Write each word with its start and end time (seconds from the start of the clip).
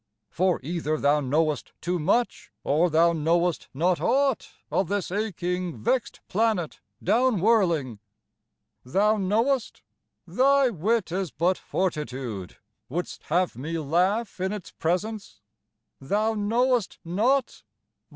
For 0.31 0.59
either 0.63 0.97
thou 0.97 1.19
knowest 1.19 1.73
Too 1.79 1.99
much, 1.99 2.51
or 2.63 2.89
thou 2.89 3.13
knowest 3.13 3.67
not 3.71 4.01
aught 4.01 4.49
of 4.71 4.87
this 4.87 5.11
aching 5.11 5.77
vexed 5.77 6.21
planet 6.27 6.79
down 7.03 7.39
whirling: 7.39 7.99
Thou 8.83 9.17
knowest? 9.17 9.83
Thy 10.25 10.69
wit 10.71 11.11
is 11.11 11.29
but 11.29 11.59
fortitude; 11.59 12.57
would'st 12.89 13.21
have 13.25 13.55
me 13.55 13.77
laugh 13.77 14.39
in 14.39 14.51
its 14.51 14.71
presence? 14.71 15.39
Thou 15.99 16.33
knowest 16.33 16.97
not? 17.05 17.61